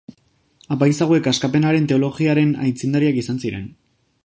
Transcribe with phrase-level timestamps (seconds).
[0.75, 3.69] Apaiz hauek Askapenaren teologiaren aitzindariak izan ziren.